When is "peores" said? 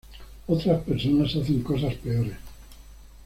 1.93-2.33